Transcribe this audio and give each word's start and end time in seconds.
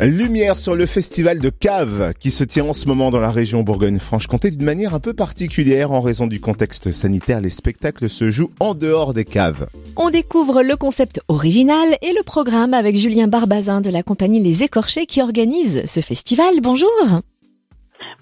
Lumière 0.00 0.58
sur 0.58 0.76
le 0.76 0.84
festival 0.84 1.38
de 1.38 1.48
Cave 1.48 2.12
qui 2.20 2.30
se 2.30 2.44
tient 2.44 2.66
en 2.66 2.74
ce 2.74 2.86
moment 2.86 3.10
dans 3.10 3.18
la 3.18 3.30
région 3.30 3.62
Bourgogne-Franche-Comté 3.62 4.50
d'une 4.50 4.62
manière 4.62 4.92
un 4.92 5.00
peu 5.00 5.14
particulière 5.14 5.90
en 5.90 6.02
raison 6.02 6.26
du 6.26 6.38
contexte 6.38 6.92
sanitaire. 6.92 7.40
Les 7.40 7.48
spectacles 7.48 8.10
se 8.10 8.28
jouent 8.28 8.50
en 8.60 8.74
dehors 8.74 9.14
des 9.14 9.24
caves. 9.24 9.68
On 9.96 10.10
découvre 10.10 10.62
le 10.62 10.76
concept 10.76 11.22
original 11.28 11.96
et 12.02 12.12
le 12.12 12.22
programme 12.24 12.74
avec 12.74 12.98
Julien 12.98 13.26
Barbazin 13.26 13.80
de 13.80 13.88
la 13.88 14.02
compagnie 14.02 14.42
Les 14.42 14.62
Écorchés 14.62 15.06
qui 15.06 15.22
organise 15.22 15.82
ce 15.86 16.00
festival. 16.02 16.60
Bonjour. 16.60 16.90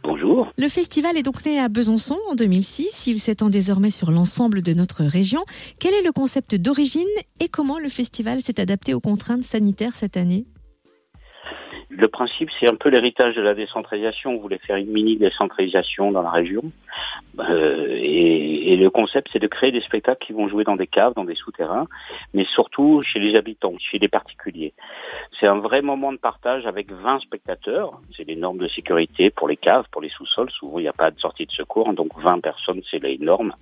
Bonjour. 0.04 0.52
Le 0.56 0.68
festival 0.68 1.16
est 1.16 1.24
donc 1.24 1.44
né 1.44 1.58
à 1.58 1.68
Besançon 1.68 2.18
en 2.30 2.36
2006. 2.36 3.08
Il 3.08 3.18
s'étend 3.18 3.50
désormais 3.50 3.90
sur 3.90 4.12
l'ensemble 4.12 4.62
de 4.62 4.74
notre 4.74 5.02
région. 5.02 5.42
Quel 5.80 5.92
est 5.94 6.02
le 6.02 6.12
concept 6.12 6.54
d'origine 6.54 7.02
et 7.40 7.48
comment 7.48 7.80
le 7.80 7.88
festival 7.88 8.42
s'est 8.42 8.60
adapté 8.60 8.94
aux 8.94 9.00
contraintes 9.00 9.42
sanitaires 9.42 9.96
cette 9.96 10.16
année? 10.16 10.46
Le 11.96 12.08
principe, 12.08 12.50
c'est 12.58 12.68
un 12.68 12.74
peu 12.74 12.88
l'héritage 12.88 13.36
de 13.36 13.42
la 13.42 13.54
décentralisation. 13.54 14.32
On 14.32 14.38
voulait 14.38 14.58
faire 14.58 14.76
une 14.76 14.90
mini 14.90 15.16
décentralisation 15.16 16.10
dans 16.10 16.22
la 16.22 16.30
région. 16.30 16.62
Euh, 17.38 17.98
et, 18.00 18.76
le 18.76 18.90
concept, 18.90 19.28
c'est 19.32 19.38
de 19.38 19.46
créer 19.46 19.70
des 19.70 19.80
spectacles 19.80 20.26
qui 20.26 20.32
vont 20.32 20.48
jouer 20.48 20.64
dans 20.64 20.76
des 20.76 20.86
caves, 20.86 21.14
dans 21.14 21.24
des 21.24 21.36
souterrains, 21.36 21.86
mais 22.34 22.44
surtout 22.44 23.02
chez 23.02 23.18
les 23.18 23.36
habitants, 23.36 23.74
chez 23.78 23.98
les 23.98 24.08
particuliers. 24.08 24.74
C'est 25.38 25.46
un 25.46 25.58
vrai 25.58 25.80
moment 25.80 26.12
de 26.12 26.18
partage 26.18 26.66
avec 26.66 26.90
20 26.90 27.20
spectateurs. 27.20 28.00
C'est 28.16 28.24
les 28.24 28.36
normes 28.36 28.58
de 28.58 28.68
sécurité 28.68 29.30
pour 29.30 29.48
les 29.48 29.56
caves, 29.56 29.86
pour 29.90 30.02
les 30.02 30.10
sous-sols. 30.10 30.50
Souvent, 30.50 30.80
il 30.80 30.82
n'y 30.82 30.88
a 30.88 30.92
pas 30.92 31.10
de 31.10 31.18
sortie 31.18 31.46
de 31.46 31.52
secours, 31.52 31.92
donc 31.94 32.10
20 32.18 32.40
personnes, 32.40 32.82
c'est 32.90 33.02
les 33.02 33.16
normes. 33.18 33.54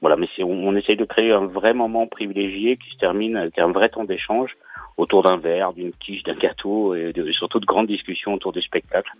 Voilà, 0.00 0.16
mais 0.16 0.26
on, 0.40 0.68
on 0.68 0.74
essaye 0.74 0.96
de 0.96 1.04
créer 1.04 1.30
un 1.30 1.46
vrai 1.46 1.74
moment 1.74 2.06
privilégié 2.06 2.78
qui 2.78 2.90
se 2.90 2.96
termine 2.96 3.36
avec 3.36 3.58
un 3.58 3.70
vrai 3.70 3.90
temps 3.90 4.04
d'échange 4.04 4.56
autour 5.00 5.22
d'un 5.22 5.36
verre, 5.36 5.72
d'une 5.72 5.92
quiche, 5.92 6.22
d'un 6.22 6.34
gâteau, 6.34 6.94
et 6.94 7.12
surtout 7.32 7.60
de 7.60 7.66
grandes 7.66 7.86
discussions 7.86 8.34
autour 8.34 8.52
du 8.52 8.60
spectacle. 8.60 9.10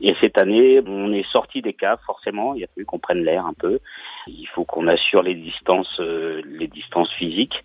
Et 0.00 0.14
cette 0.20 0.38
année, 0.38 0.80
on 0.86 1.12
est 1.12 1.26
sorti 1.32 1.60
des 1.60 1.72
caves, 1.72 1.98
forcément. 2.06 2.54
Il 2.54 2.62
a 2.62 2.66
fallu 2.72 2.86
qu'on 2.86 3.00
prenne 3.00 3.24
l'air 3.24 3.44
un 3.44 3.52
peu. 3.52 3.80
Il 4.28 4.46
faut 4.54 4.64
qu'on 4.64 4.86
assure 4.86 5.22
les 5.22 5.34
distances, 5.34 5.98
euh, 5.98 6.40
les 6.46 6.68
distances 6.68 7.12
physiques. 7.18 7.64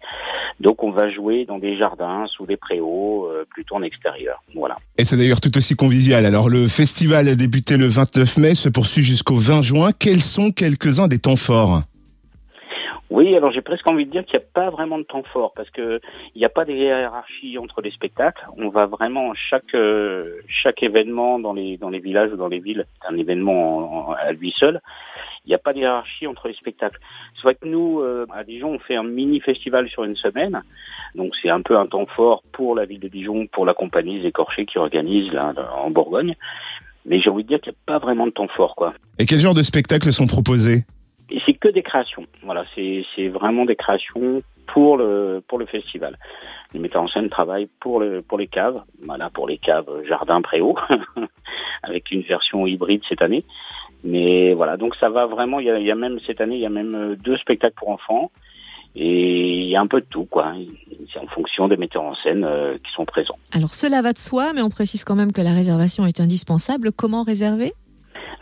Donc, 0.59 0.83
on 0.83 0.91
va 0.91 1.11
jouer 1.11 1.45
dans 1.45 1.59
des 1.59 1.77
jardins, 1.77 2.25
sous 2.27 2.45
des 2.45 2.57
préaux, 2.57 3.27
euh, 3.27 3.45
plutôt 3.49 3.75
en 3.75 3.83
extérieur. 3.83 4.41
Voilà. 4.55 4.77
Et 4.97 5.03
c'est 5.03 5.17
d'ailleurs 5.17 5.41
tout 5.41 5.55
aussi 5.55 5.75
convivial. 5.75 6.25
Alors, 6.25 6.49
le 6.49 6.67
festival 6.67 7.27
a 7.27 7.35
débuté 7.35 7.77
le 7.77 7.85
29 7.85 8.37
mai, 8.37 8.55
se 8.55 8.69
poursuit 8.69 9.03
jusqu'au 9.03 9.35
20 9.35 9.61
juin. 9.61 9.89
Quels 9.97 10.21
sont 10.21 10.51
quelques-uns 10.51 11.07
des 11.07 11.19
temps 11.19 11.35
forts? 11.35 11.83
Oui, 13.13 13.37
alors 13.37 13.51
j'ai 13.51 13.61
presque 13.61 13.87
envie 13.87 14.07
de 14.07 14.09
dire 14.09 14.25
qu'il 14.25 14.39
n'y 14.39 14.43
a 14.43 14.47
pas 14.51 14.71
vraiment 14.71 14.97
de 14.97 15.03
temps 15.03 15.21
fort 15.31 15.53
parce 15.55 15.69
que 15.69 16.01
il 16.33 16.39
n'y 16.39 16.45
a 16.45 16.49
pas 16.49 16.65
de 16.65 16.73
hiérarchie 16.73 17.59
entre 17.59 17.79
les 17.83 17.91
spectacles. 17.91 18.43
On 18.57 18.69
va 18.69 18.87
vraiment 18.87 19.35
chaque 19.35 19.75
euh, 19.75 20.39
chaque 20.47 20.81
événement 20.81 21.37
dans 21.37 21.53
les 21.53 21.77
dans 21.77 21.91
les 21.91 21.99
villages 21.99 22.31
ou 22.33 22.37
dans 22.37 22.47
les 22.47 22.57
villes, 22.57 22.87
un 23.07 23.15
événement 23.15 24.13
à 24.13 24.31
lui 24.31 24.51
seul. 24.57 24.81
Il 25.45 25.49
n'y 25.49 25.53
a 25.53 25.59
pas 25.59 25.73
de 25.73 25.77
hiérarchie 25.77 26.25
entre 26.25 26.47
les 26.47 26.55
spectacles. 26.55 26.97
C'est 27.35 27.43
vrai 27.43 27.53
que 27.53 27.67
nous 27.67 27.99
euh, 27.99 28.25
à 28.33 28.43
Dijon, 28.43 28.71
on 28.71 28.79
fait 28.79 28.95
un 28.95 29.03
mini 29.03 29.39
festival 29.41 29.87
sur 29.89 30.05
une 30.05 30.15
semaine, 30.15 30.63
donc 31.13 31.33
c'est 31.39 31.51
un 31.51 31.61
peu 31.61 31.77
un 31.77 31.85
temps 31.85 32.07
fort 32.15 32.41
pour 32.51 32.73
la 32.73 32.85
ville 32.85 32.99
de 32.99 33.09
Dijon, 33.09 33.45
pour 33.45 33.67
la 33.67 33.75
compagnie 33.75 34.21
Les 34.21 34.29
Écorchés 34.29 34.65
qui 34.65 34.79
organise 34.79 35.31
là 35.31 35.53
en 35.77 35.91
Bourgogne. 35.91 36.33
Mais 37.05 37.21
j'ai 37.21 37.29
envie 37.29 37.43
de 37.43 37.49
dire 37.49 37.61
qu'il 37.61 37.73
n'y 37.73 37.77
a 37.77 37.93
pas 37.93 37.99
vraiment 37.99 38.25
de 38.25 38.31
temps 38.31 38.47
fort, 38.47 38.73
quoi. 38.75 38.95
Et 39.19 39.27
quel 39.27 39.37
genre 39.37 39.53
de 39.53 39.61
spectacles 39.61 40.11
sont 40.11 40.25
proposés? 40.25 40.79
c'est 40.79 40.92
que 41.63 41.69
des 41.69 41.81
créations. 41.81 42.25
Voilà, 42.43 42.65
c'est 42.75 43.29
vraiment 43.29 43.63
des 43.63 43.77
créations 43.77 44.43
pour 44.67 44.97
le 44.97 45.41
pour 45.47 45.57
le 45.57 45.65
festival. 45.65 46.17
Les 46.73 46.79
metteurs 46.79 47.03
en 47.03 47.07
scène 47.07 47.29
travaillent 47.29 47.69
pour 47.79 48.01
le 48.01 48.21
pour 48.21 48.37
les 48.37 48.47
caves, 48.47 48.81
voilà 49.01 49.29
pour 49.29 49.47
les 49.47 49.57
caves 49.57 49.89
jardin 50.05 50.41
préau, 50.41 50.75
avec 51.83 52.11
une 52.11 52.23
version 52.23 52.67
hybride 52.67 53.01
cette 53.07 53.21
année. 53.21 53.45
Mais 54.03 54.53
voilà, 54.53 54.75
donc 54.75 54.93
ça 54.97 55.09
va 55.09 55.25
vraiment. 55.25 55.61
Il 55.61 55.67
y 55.67 55.91
a, 55.91 55.95
même 55.95 56.19
cette 56.27 56.41
année, 56.41 56.55
il 56.55 56.61
y 56.61 56.65
a 56.65 56.69
même 56.81 57.15
deux 57.15 57.37
spectacles 57.37 57.75
pour 57.77 57.89
enfants. 57.89 58.29
Et 58.95 59.63
il 59.63 59.69
y 59.69 59.75
a 59.75 59.81
un 59.81 59.87
peu 59.87 60.01
de 60.01 60.05
tout, 60.05 60.25
quoi. 60.25 60.53
C'est 61.11 61.19
en 61.19 61.25
fonction 61.27 61.67
des 61.67 61.77
metteurs 61.77 62.03
en 62.03 62.13
scène 62.13 62.43
euh, 62.43 62.77
qui 62.77 62.91
sont 62.91 63.05
présents. 63.05 63.39
Alors 63.51 63.73
cela 63.73 64.03
va 64.03 64.13
de 64.13 64.19
soi, 64.19 64.51
mais 64.53 64.61
on 64.61 64.69
précise 64.69 65.03
quand 65.03 65.15
même 65.15 65.31
que 65.31 65.41
la 65.41 65.53
réservation 65.53 66.05
est 66.05 66.19
indispensable. 66.19 66.91
Comment 66.91 67.23
réserver? 67.23 67.73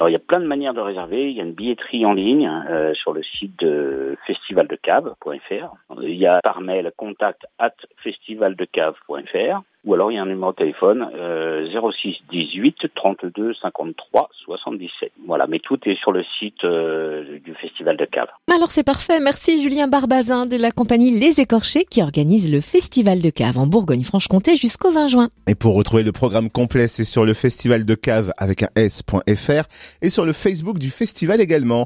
Alors 0.02 0.10
il 0.10 0.14
y 0.14 0.16
a 0.16 0.20
plein 0.20 0.40
de 0.40 0.48
manières 0.48 0.74
de 0.74 0.82
réserver. 0.82 1.30
Il 1.30 1.38
y 1.38 1.42
a 1.42 1.44
une 1.44 1.54
billetterie 1.54 2.08
en 2.08 2.14
ligne 2.14 2.50
euh, 2.68 2.92
sur 2.96 3.14
le 3.14 3.22
site 3.22 3.60
de 3.60 4.18
festivaldecave.fr. 4.26 5.76
Il 6.02 6.16
y 6.16 6.26
a 6.26 6.40
par 6.44 6.60
mail 6.60 6.92
contact 6.98 7.46
at 7.60 7.76
festivaldecave.fr 7.98 9.62
ou 9.86 9.94
alors 9.94 10.12
il 10.12 10.16
y 10.16 10.18
a 10.18 10.22
un 10.22 10.28
numéro 10.28 10.52
de 10.52 10.58
téléphone 10.58 11.08
euh, 11.16 11.68
06 12.02 12.16
18 12.32 12.76
32 12.94 13.54
53 13.62 14.30
77. 14.46 15.12
Voilà, 15.26 15.48
mais 15.48 15.60
tout 15.60 15.80
est 15.86 15.96
sur 15.96 16.12
le 16.12 16.24
site 16.40 16.64
euh, 16.64 17.40
du 17.40 17.54
Festival 17.56 17.98
de 17.98 18.06
Cave. 18.06 18.28
Alors 18.54 18.72
c'est 18.72 18.86
parfait. 18.86 19.20
Merci 19.20 19.62
Julien 19.62 19.88
Barbazin 19.88 20.46
de 20.46 20.58
la 20.58 20.72
compagnie 20.72 21.12
Les 21.12 21.40
Écorchés 21.40 21.86
qui 21.90 22.02
organise 22.02 22.52
le 22.52 22.62
Festival 22.62 23.22
de 23.22 23.30
Cave 23.30 23.58
en 23.58 23.68
Bourgogne-Franche-Comté 23.68 24.56
jusqu'au 24.56 24.92
20 24.92 25.08
juin. 25.08 25.30
Et 25.48 25.56
pour 25.56 25.76
retrouver 25.76 26.04
le 26.04 26.12
programme 26.12 26.50
complet, 26.50 26.88
c'est 26.88 27.04
sur 27.04 27.26
le 27.26 27.34
festival 27.34 27.86
de 27.86 27.96
cave 27.96 28.32
avec 28.38 28.64
un 28.64 28.70
s.fr 28.76 29.64
et 30.02 30.10
sur 30.10 30.26
le 30.26 30.34
Facebook 30.34 30.78
du 30.78 30.90
festival 30.90 31.42
également. 31.42 31.80